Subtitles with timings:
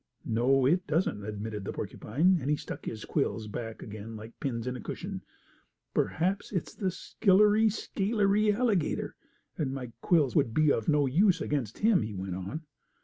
[0.25, 4.65] "No, it doesn't," admitted the porcupine, and he stuck his quills back again like pins
[4.65, 5.21] in a cushion.
[5.93, 9.15] "Perhaps it is the skillery scalery alligator,
[9.59, 12.63] and my quills would be of no use against him," he went on.